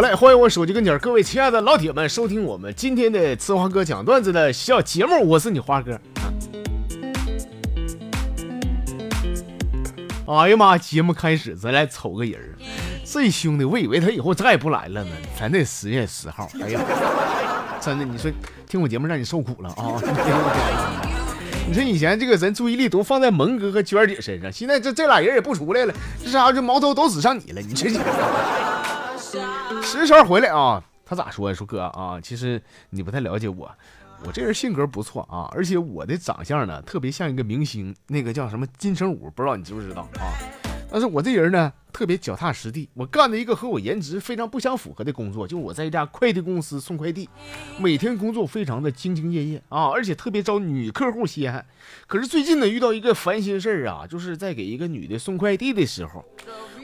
[0.00, 5.98] 得嘞，欢迎我手机跟前各位亲爱的老铁们收听我们今天的呲花哥讲段子的小节目，我是你花哥。
[10.28, 10.78] 哎呀妈！
[10.78, 12.54] 节目开始，咱来瞅个人儿。
[13.04, 15.10] 这兄弟，我以为他以后再也不来了呢。
[15.36, 16.80] 咱这十月十号，哎呀，
[17.82, 18.30] 真的，你说
[18.68, 19.98] 听我节目让你受苦了啊！
[21.66, 25.94] 你说以前这个人注意力都放在蒙哥和娟姐身上，现在这这俩人也不出来了，
[26.24, 27.60] 这啥这矛头都指上你了。
[27.60, 27.90] 你这
[29.82, 30.82] 石超回来啊？
[31.04, 31.54] 他咋说呀？
[31.54, 33.70] 说哥啊，其实你不太了解我。
[34.24, 40.32] 我这人性格不错啊，而且我的长相呢，特别像一个明星，那个叫什么金城武，不知道你知不知道啊？
[40.90, 42.88] 但是我这人呢，特别脚踏实地。
[42.94, 47.28] 我干了一个和我颜值非常不相符合的工作，就我在一家快递公司送快递，
[47.78, 51.64] 每天工作非常的兢兢业业啊，而且特别招女客户稀罕。
[52.06, 56.24] 可是最近呢，遇到一个烦心事儿啊，就是在给一个女的送快递的时候，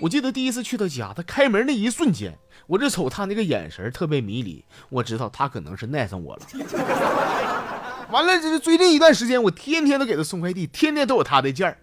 [0.04, 2.36] 我记得第一次去他家，他开门那一瞬间。
[2.66, 6.42] 我就瞅他那个眼神特别迷离，我知道他可能是爱上我了。
[8.12, 11.78] 完了，这最近一段时间，我天天都给他送快递，天天都有他的件儿。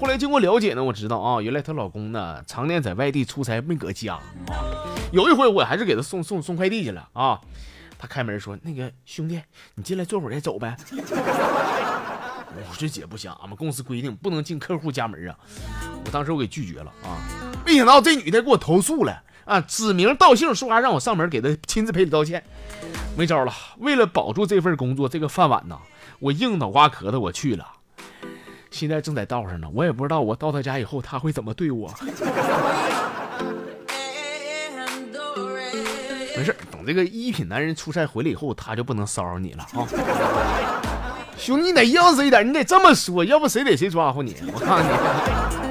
[0.00, 4.18] 后来经过了解呢，我知道啊，原来她老公呢常年在外地出差，没搁家。
[5.12, 7.38] 有一回我还是给他送送送快递去了啊，
[7.98, 9.40] 他开门说：“那个兄弟，
[9.74, 10.74] 你进来坐会儿再走呗。
[12.56, 15.38] ”我说：“姐不行，俺们公司规定不能进客户家门啊。”
[16.04, 17.18] 我当时我给拒绝了啊，
[17.66, 19.24] 没想到这女的给我投诉了。
[19.44, 22.42] 啊，指名道姓说让我上门给她亲自赔礼道歉，
[23.16, 23.52] 没招了。
[23.78, 25.78] 为了保住这份工作，这个饭碗呐，
[26.18, 27.64] 我硬脑瓜壳子我去了。
[28.70, 31.92] 现在正在道上呢，我也不知道我到他家以后他会怎么对我。
[36.36, 39.86] 没事，等这个一品男人出差回来以后，他就不能骚扰你了啊。
[41.38, 44.36] 兄弟，你得硬实一点，你得这么说，要不谁逮谁抓呼你。
[44.52, 45.65] 我看看你。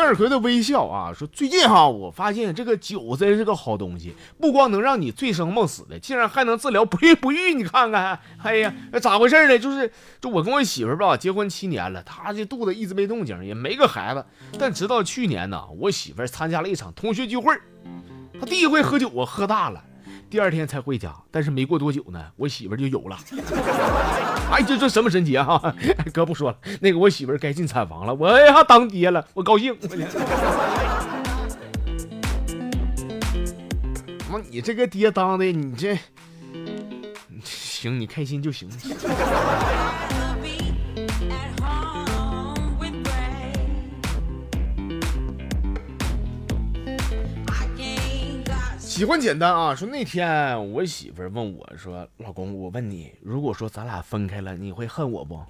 [0.00, 7.52] 向日葵的微笑啊，说最近哈，我发现这个酒真是个好东西，不光能让你醉生梦死的，竟然还能治疗不孕不育。
[7.52, 8.72] 你看看， 哎呀，
[9.02, 9.58] 咋回事呢？
[9.58, 14.24] 就是就我跟我媳妇吧，结婚七年了，她这肚子一直没动静，也没个孩子。
[14.58, 17.52] 但直到去年呢，我媳妇参加了一场同学聚会，
[18.40, 19.84] 她第一回喝酒啊，喝大了。
[20.30, 23.18] 第二天才回家，但是没过多久呢，我媳妇就有了。
[24.52, 25.60] 哎，这这什么神奇啊！
[26.14, 29.76] 哥不说了，那个我媳妇该进产房了，我呀当爹了，我高兴。
[34.30, 35.98] 妈，你这个爹当的，你这
[37.42, 38.70] 行，你开心就行。
[49.00, 49.74] 喜欢简单啊！
[49.74, 55.40] 说那天我媳妇问我说：“老公，我问你，如果说咱俩分开了，你会恨我不？”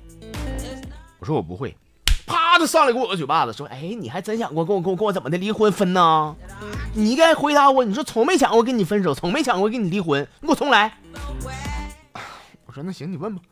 [1.18, 1.76] 我说我不会。
[2.28, 6.36] 啪的上来给我个嘴巴子，说：“哎，你还真想过跟我跟我跟我怎么的离婚分呢？
[6.94, 10.98] 你应该回答我，你说从没想过跟你分手，从没想过跟你离婚，你给我重来。”
[12.66, 13.42] 我说那行，你问吧。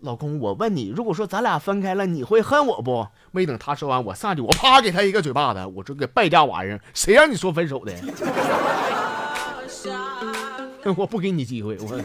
[0.00, 3.06] 老公，我问你，如果说咱俩分开了，你会恨我不？
[3.30, 7.92] 没等他说完，我上去我啪给他一个嘴巴子，我说个败家玩意儿，谁让你说分手的？
[10.96, 12.00] 我不给你机会，我。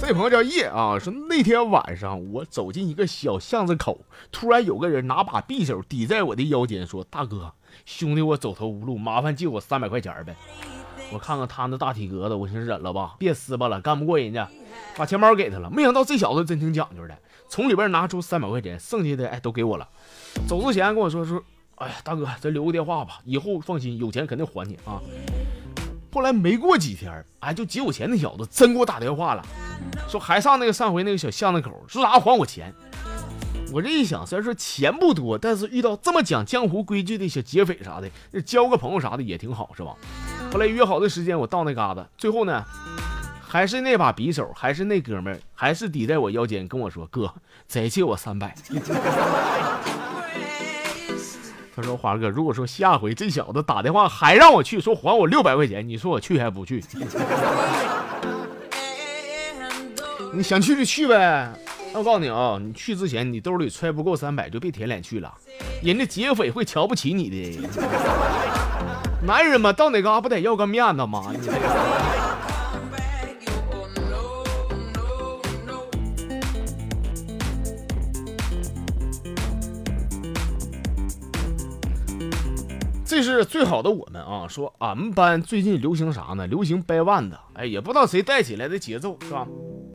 [0.00, 4.00] 这朋友叫叶啊，说那天晚上我走进一个小巷子口，
[4.32, 7.52] 突然有个人拿把匕首抵在我的腰间，说：“大哥，
[7.84, 10.34] 兄弟，我走投无路，麻烦借我三百块钱呗。
[11.12, 14.48] ”我看看他那大体格子，我寻思忍了吧，别撕巴了，干不过人家，
[14.96, 15.70] 把钱包给他了。
[15.70, 17.14] 没想到这小子真挺讲究的。
[17.48, 19.88] 从里边拿出三百块钱，剩下的哎都给我了。
[20.46, 21.42] 走之前跟我说说，
[21.76, 25.00] 哎呀大哥，咱留个电话吧，以后放心，有钱肯定还你啊。
[26.12, 29.42] 后来没过几天，哎，就借我钱那小子真给我打电话了，
[30.08, 32.72] 说还上那个上回那个小巷子口，说啥还我钱。
[33.70, 39.94] 我这一想，虽然说钱不多，但是遇到这么讲江湖规矩的小劫匪啥的，交个朋友啥的也挺好，是吧？
[40.50, 42.64] 后来约好的时间我到那嘎达，最后呢。
[43.50, 47.32] 还是那把匕首，还是那哥们儿，还是抵在我腰间，跟我说：“哥，
[47.66, 48.54] 再借我三百。”
[51.74, 56.84] 他说：“华哥，如果说下回这小子打电话还让我去，说还我六百块钱，你说我去还不去？
[60.34, 61.50] 你想去就去呗。
[61.94, 65.32] 那我告诉你啊，你去之前你兜里揣不够三百，就别舔脸去了，
[65.82, 67.58] 人家劫匪会瞧不起你的。
[69.22, 71.32] 男人嘛，到哪嘎不得要个面子吗？
[71.32, 71.58] 你这个。”
[83.18, 84.46] 这是最好的我们啊！
[84.48, 86.46] 说俺们班最近流行啥呢？
[86.46, 89.44] 流行掰腕子，哎，也不知道谁带起来的节奏，是吧？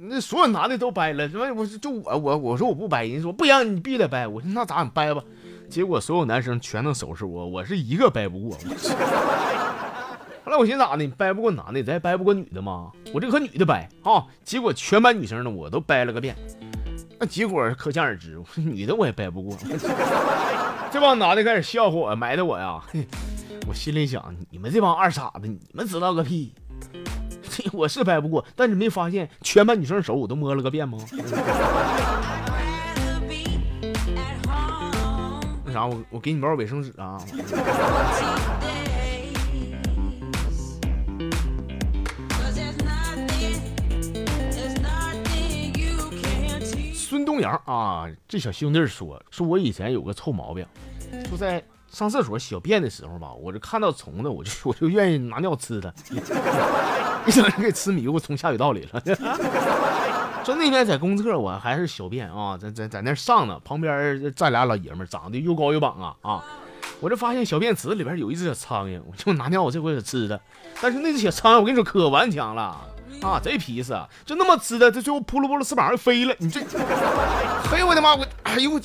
[0.02, 1.46] 那所有男的都掰了，什么？
[1.54, 4.28] 我就我我我说我不掰，人家说不行，你必须得掰。
[4.28, 4.84] 我说那咋？
[4.84, 5.24] 你掰吧。
[5.70, 8.58] 结果所有男生全能收拾我，我是一个掰不过。
[10.44, 11.06] 后来我寻思咋的？
[11.06, 12.92] 你掰不过男的，咱掰不过女的吗？
[13.14, 14.26] 我这和女的掰啊！
[14.44, 16.36] 结果全班女生呢，我都掰了个遍。
[17.18, 19.56] 那结果可想而知，女的我也掰不过。
[20.94, 22.80] 这帮男的开始笑话我，埋汰我呀！
[23.68, 26.54] 我心里想，你们这帮二傻子，你们知道个屁！
[27.74, 31.00] 我是掰不过，但是没发现全班女生手我都摸了个遍吗？
[35.66, 37.18] 那啥，我我给你包卫生纸啊！
[47.34, 50.64] 东阳啊，这小兄弟说说，我以前有个臭毛病。
[51.32, 55.92] 就在上厕所小便的时候吧，我就看到虫子，我就 我就愿意拿尿吃它，
[57.26, 59.02] 一整人给吃迷糊，从下水道里了。
[60.46, 66.44] 说那天在公厕，我还是小便啊，在在在那上呢，旁边站俩老爷们，长得又高又膀啊啊！
[67.00, 70.40] 我这发现小便池里边有一只小苍蝇，我就拿尿我这回吃它。
[70.80, 72.80] 但是那只小苍蝇，我跟你说可顽强了
[73.22, 73.94] 啊，贼皮实，
[74.26, 76.36] 就那么吃的，这最后扑噜扑噜翅膀就飞了。
[76.40, 76.60] 你这，
[77.72, 78.16] 哎呦我的妈！
[78.16, 78.82] 我哎呦我。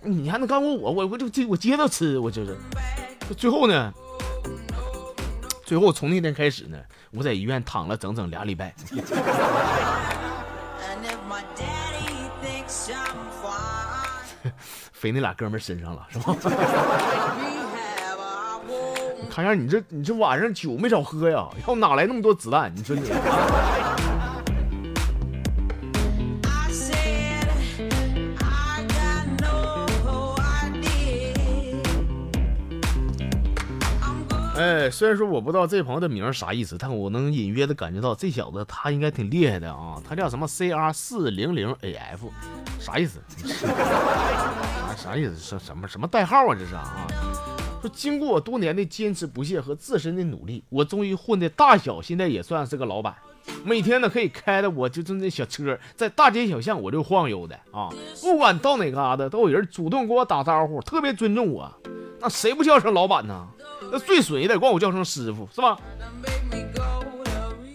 [0.00, 0.92] 你还能干过我？
[0.92, 2.56] 我我就接我接着吃，我就是。
[3.36, 3.92] 最后呢，
[5.64, 6.78] 最后从那天开始呢，
[7.10, 8.74] 我在医院躺了整整俩礼拜。
[14.92, 16.36] 飞那俩哥们身上了，是吧？
[19.38, 22.74] 看样你这你这晚上酒没少喝呀，要哪来那么多子弹？
[22.74, 23.08] 你说你。
[34.58, 40.02] 哎，虽然说我不知道这朋友的名啥意思，但我能隐约的感觉到这小子他应该挺厉害的啊！
[40.08, 42.32] 他叫什么 C R 四零零 A F，
[42.80, 43.20] 啥意思？
[43.46, 43.68] 啥
[44.98, 45.36] 啥意思？
[45.36, 46.56] 什什么什么代号啊？
[46.58, 47.06] 这是啊？
[47.80, 53.14] 说经过我多年的坚持不懈和自身的努力，我终于混的大小现在也算是个老板。
[53.64, 57.88] 每天呢可以开的我就就那小车，在大街小巷我就晃悠的啊！
[58.20, 61.72] 不管到哪嘎达都有人主动给我打招呼，特别尊重我。
[62.20, 63.48] 那谁不叫声老板呢？
[63.90, 65.78] 那最损也得管我叫声师傅，是吧？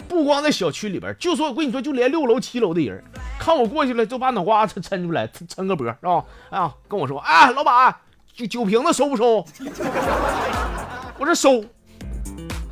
[0.08, 3.04] 不光在小区里边，就说我跟你说，就连六楼、七楼的人，
[3.40, 6.24] 看我过去了，就把脑瓜子抻出来，抻个脖，是吧？
[6.52, 7.96] 啊，跟我说，哎，老板，
[8.34, 9.46] 酒酒瓶子收不收？
[11.20, 11.64] 我说收。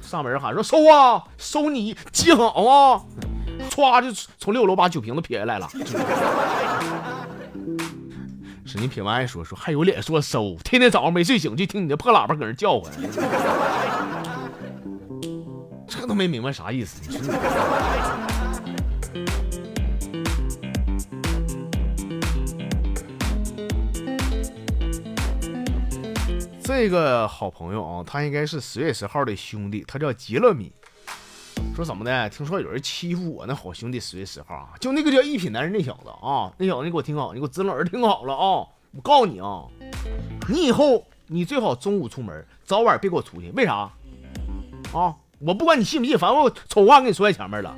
[0.02, 3.02] 上门喊说收啊，收你记好啊！
[3.70, 5.70] 歘，就从六楼把酒瓶子撇下来了。
[8.66, 10.58] 是你品完还说说，还有脸说收？
[10.64, 12.92] 天天早上没睡醒就听你的破喇叭搁那叫唤，
[15.88, 17.00] 这都没明白啥意思。
[17.08, 17.34] 你说
[26.84, 30.72] 这个好朋友啊，他应该是十月十号的兄弟，他叫吉勒米。
[31.76, 32.28] 说怎么的？
[32.32, 38.66] 听说有人欺负我那好兄弟十月十号啊，就那个叫一品男人那小子啊，那小子你给我听好，你给我支棱耳听好了啊！
[38.94, 39.62] 我告诉你啊，
[40.50, 43.52] 你以后你最好中午出门，早晚别给我出去。
[43.52, 43.88] 为啥？
[44.92, 47.76] 啊，我不管你信不信，反正我丑话跟你说在前面了，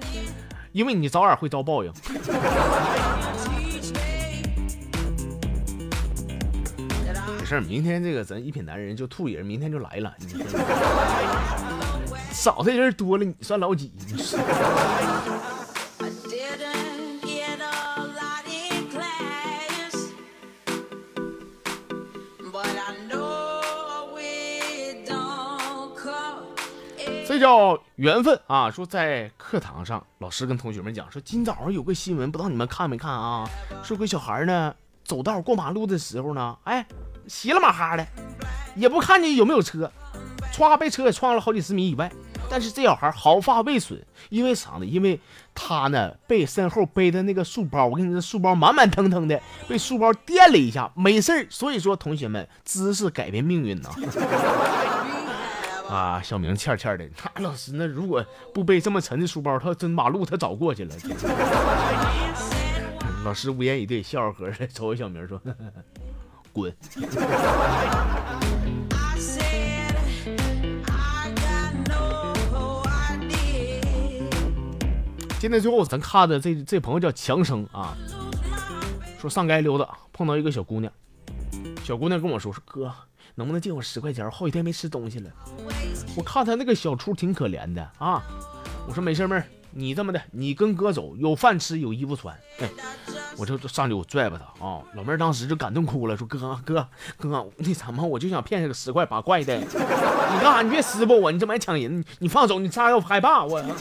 [0.71, 1.91] 因为你早晚会遭报应。
[7.43, 10.15] 没事，明天这个咱一品男人就兔爷明天就来了。
[12.31, 13.91] 少的人多了，你算老几？
[27.27, 28.71] 这叫缘分啊！
[28.71, 33.45] 说在课堂上，老师跟同学们讲说，今早上有个新闻，不知道你们看没看啊？
[33.83, 34.73] 说个小孩呢，
[35.03, 36.85] 走道过马路的时候呢，哎，
[37.27, 38.05] 稀了马哈的，
[38.75, 39.91] 也不看见有没有车。
[40.53, 42.11] 唰，被车给撞了好几十米以外，
[42.47, 43.99] 但是这小孩毫发未损，
[44.29, 44.85] 因为啥呢？
[44.85, 45.19] 因为
[45.55, 51.47] 他呢被身后背的那个书包，我跟你说，书包满满腾腾的，被书包垫了一下，没事儿。
[51.49, 53.89] 所以说，同学们，知识改变命运呐！
[55.89, 60.95] 啊，小明欠欠的，那老师那如果不背这么沉的书包，他真马路他早过去了。
[63.25, 65.41] 老师无言以对，笑呵呵的瞅着小明说
[66.53, 66.73] ：“滚。”
[75.39, 77.97] 今天最后咱看的这这朋友叫强生啊，
[79.19, 80.89] 说上街溜达碰到一个小姑娘，
[81.83, 82.89] 小姑娘跟我说说哥，
[83.35, 84.31] 能不能借我十块钱？
[84.31, 85.29] 好几天没吃东西了。
[86.15, 88.23] 我看他那个小出挺可怜的啊。
[88.87, 92.33] 我说没事妹儿，你这么的，你跟哥走，有饭吃，有衣服穿。
[93.37, 94.79] 我就就上去我拽吧他啊。
[94.95, 96.87] 老妹儿当时就感动哭了，说哥哥
[97.17, 99.57] 哥，那什么，我就想骗这个十块八块的。
[99.57, 99.65] 你
[100.41, 100.61] 干啥？
[100.61, 103.63] 你别撕破我，你这么爱抢人，你放手，你啥要害怕我。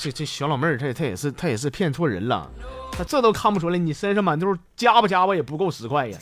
[0.00, 2.48] 这这小老妹儿，她她也是她也是骗错人了，
[2.92, 6.16] 她这都看不出来，你身上满都是加吧加吧也不够十块呀。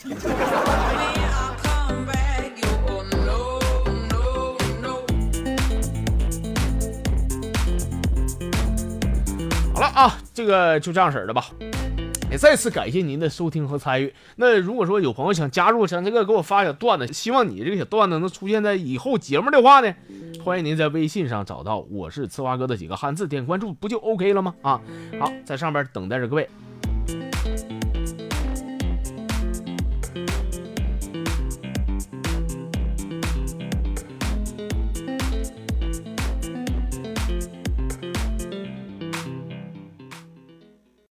[9.97, 11.49] 啊，这个就这样式儿的吧。
[12.29, 14.13] 也再次感谢您的收听和参与。
[14.35, 19.91] 那如果说有朋友想加入，想这个给我发小段子，希望你这个小段子能出现在以后节目的话呢？
[20.45, 24.53] 欢迎您在微信上找到我是呲花哥的几个汉字，点关注不就 OK 了吗？
[24.61, 24.79] 啊，
[25.19, 26.47] 好，在上边等待着各位。